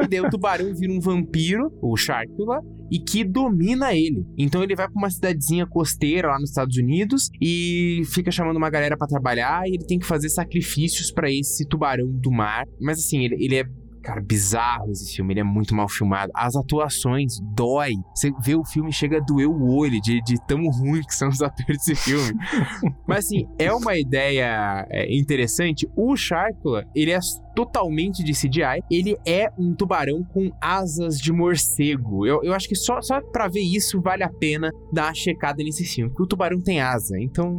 E 0.00 0.06
daí 0.06 0.20
o 0.20 0.30
tubarão 0.30 0.72
vira 0.76 0.92
um 0.92 1.00
vampiro, 1.00 1.68
o 1.82 1.96
Sharkula, 1.96 2.60
e 2.92 3.00
que 3.00 3.24
domina 3.24 3.92
ele. 3.94 4.24
Então 4.38 4.62
ele 4.62 4.76
vai 4.76 4.86
pra 4.86 4.96
uma 4.96 5.10
cidadezinha 5.10 5.66
costeira 5.66 6.28
lá 6.28 6.38
nos 6.38 6.50
Estados 6.50 6.76
Unidos 6.76 7.30
e 7.40 8.02
fica 8.14 8.30
chamando 8.30 8.56
uma 8.58 8.70
galera 8.70 8.96
pra 8.96 9.08
trabalhar 9.08 9.66
e 9.66 9.74
ele 9.74 9.86
tem 9.86 9.98
que 9.98 10.06
fazer 10.06 10.28
sacrifícios 10.28 11.10
pra 11.10 11.28
esse 11.28 11.66
tubarão 11.66 12.08
do 12.08 12.30
mar. 12.30 12.64
Mas 12.80 12.98
assim, 12.98 13.24
ele, 13.24 13.34
ele 13.44 13.56
é 13.56 13.64
Cara, 14.02 14.20
bizarro 14.20 14.90
esse 14.90 15.14
filme, 15.14 15.32
ele 15.32 15.40
é 15.40 15.44
muito 15.44 15.74
mal 15.74 15.88
filmado. 15.88 16.32
As 16.34 16.56
atuações 16.56 17.38
dói. 17.54 17.92
Você 18.14 18.30
vê 18.40 18.54
o 18.54 18.64
filme 18.64 18.92
chega 18.92 19.18
a 19.18 19.20
doer 19.20 19.48
o 19.48 19.74
olho 19.74 20.00
de, 20.00 20.22
de 20.22 20.36
tão 20.46 20.66
ruim 20.68 21.02
que 21.02 21.14
são 21.14 21.28
os 21.28 21.40
atores 21.42 21.84
desse 21.84 21.94
filme. 21.94 22.34
Mas 23.06 23.26
assim, 23.26 23.46
é 23.58 23.72
uma 23.72 23.96
ideia 23.96 24.86
é, 24.90 25.14
interessante. 25.14 25.88
O 25.96 26.16
Sharkula, 26.16 26.84
ele 26.94 27.10
é 27.10 27.18
totalmente 27.54 28.22
de 28.22 28.32
CGI. 28.32 28.82
Ele 28.90 29.16
é 29.26 29.50
um 29.58 29.74
tubarão 29.74 30.22
com 30.22 30.50
asas 30.60 31.18
de 31.18 31.32
morcego. 31.32 32.24
Eu, 32.24 32.40
eu 32.42 32.54
acho 32.54 32.68
que 32.68 32.76
só, 32.76 33.00
só 33.02 33.20
pra 33.20 33.48
ver 33.48 33.62
isso 33.62 34.00
vale 34.00 34.22
a 34.22 34.30
pena 34.30 34.70
dar 34.92 35.06
uma 35.06 35.14
checada 35.14 35.62
nesse 35.62 35.84
filme. 35.84 36.10
Porque 36.10 36.22
o 36.22 36.26
tubarão 36.26 36.60
tem 36.60 36.80
asa. 36.80 37.18
Então, 37.18 37.56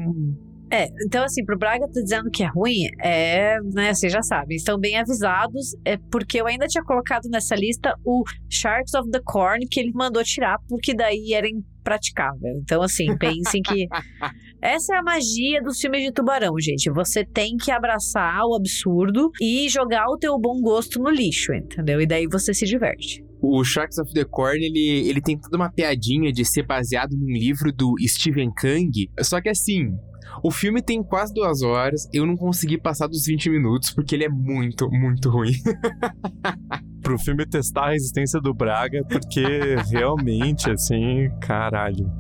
É, 0.71 0.87
então 1.05 1.23
assim, 1.23 1.43
pro 1.43 1.57
Braga 1.57 1.87
tá 1.87 2.01
dizendo 2.01 2.29
que 2.29 2.43
é 2.43 2.47
ruim, 2.47 2.87
é, 3.01 3.57
né, 3.73 3.93
vocês 3.93 4.11
já 4.11 4.21
sabem, 4.21 4.55
estão 4.55 4.79
bem 4.79 4.97
avisados, 4.97 5.75
é 5.83 5.97
porque 6.11 6.39
eu 6.39 6.45
ainda 6.45 6.67
tinha 6.67 6.83
colocado 6.83 7.27
nessa 7.29 7.55
lista 7.55 7.93
o 8.05 8.23
Sharks 8.47 8.93
of 8.93 9.09
the 9.09 9.19
Corn, 9.23 9.65
que 9.67 9.79
ele 9.79 9.91
mandou 9.93 10.23
tirar, 10.23 10.57
porque 10.67 10.93
daí 10.93 11.33
era 11.33 11.47
impraticável. 11.47 12.59
Então 12.61 12.83
assim, 12.83 13.17
pensem 13.17 13.61
que 13.63 13.87
essa 14.61 14.95
é 14.95 14.97
a 14.99 15.03
magia 15.03 15.61
dos 15.63 15.79
filmes 15.79 16.03
de 16.03 16.11
tubarão, 16.11 16.53
gente. 16.59 16.91
Você 16.91 17.25
tem 17.25 17.57
que 17.57 17.71
abraçar 17.71 18.43
o 18.45 18.55
absurdo 18.55 19.31
e 19.41 19.67
jogar 19.69 20.05
o 20.07 20.17
teu 20.17 20.37
bom 20.37 20.61
gosto 20.61 20.99
no 20.99 21.09
lixo, 21.09 21.51
entendeu? 21.51 21.99
E 21.99 22.05
daí 22.05 22.27
você 22.27 22.53
se 22.53 22.65
diverte. 22.65 23.23
O 23.41 23.63
Sharks 23.63 23.97
of 23.97 24.13
the 24.13 24.25
Corn, 24.25 24.63
ele, 24.63 25.07
ele 25.09 25.21
tem 25.21 25.39
toda 25.39 25.55
uma 25.55 25.71
piadinha 25.71 26.31
de 26.31 26.43
ser 26.43 26.63
baseado 26.63 27.13
num 27.13 27.31
livro 27.31 27.71
do 27.71 27.95
Stephen 28.05 28.51
King. 28.53 29.09
Só 29.21 29.41
que 29.41 29.47
assim, 29.47 29.97
o 30.43 30.51
filme 30.51 30.81
tem 30.81 31.03
quase 31.03 31.33
duas 31.33 31.61
horas, 31.61 32.07
eu 32.13 32.25
não 32.25 32.35
consegui 32.35 32.77
passar 32.77 33.07
dos 33.07 33.25
20 33.25 33.49
minutos, 33.49 33.91
porque 33.91 34.15
ele 34.15 34.25
é 34.25 34.29
muito, 34.29 34.89
muito 34.89 35.29
ruim. 35.29 35.53
Pro 37.01 37.17
filme 37.17 37.45
testar 37.45 37.87
a 37.87 37.91
resistência 37.91 38.39
do 38.39 38.53
Braga, 38.53 39.03
porque 39.09 39.43
realmente, 39.89 40.69
assim, 40.69 41.29
caralho, 41.41 42.11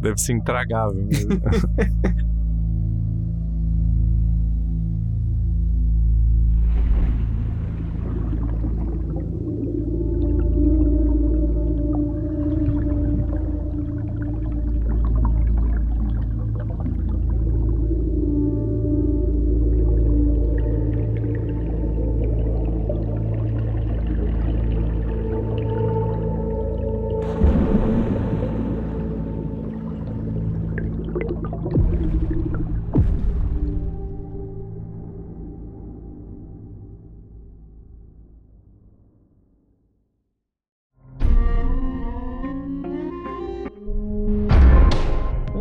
deve 0.00 0.18
ser 0.18 0.34
intragável 0.34 1.08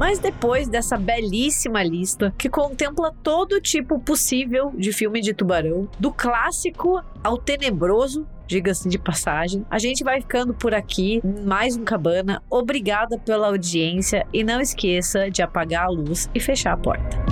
Mas 0.04 0.20
depois 0.20 0.68
dessa 0.68 0.98
belíssima 0.98 1.82
lista, 1.82 2.36
que 2.38 2.50
contempla 2.50 3.16
todo 3.24 3.62
tipo 3.62 3.98
possível 3.98 4.70
de 4.76 4.92
filme 4.92 5.22
de 5.22 5.34
tubarão, 5.34 5.88
do 5.98 6.12
clássico 6.12 7.02
ao 7.24 7.38
tenebroso, 7.38 8.28
diga-se 8.46 8.90
de 8.90 9.00
passagem, 9.00 9.66
a 9.72 9.80
gente 9.80 10.04
vai 10.04 10.20
ficando 10.20 10.54
por 10.54 10.74
aqui. 10.74 11.22
Mais 11.46 11.78
um 11.78 11.86
Cabana. 11.86 12.44
Obrigada 12.50 13.18
pela 13.18 13.48
audiência 13.48 14.28
e 14.34 14.44
não 14.44 14.60
esqueça 14.60 15.32
de 15.32 15.42
apagar 15.42 15.86
a 15.86 15.90
luz 15.90 16.30
e 16.36 16.40
fechar 16.42 16.74
a 16.74 16.78
porta. 16.78 17.23